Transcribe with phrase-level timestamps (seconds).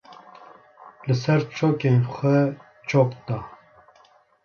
[1.05, 2.37] Li ser çokên xwe
[2.89, 3.37] çok da.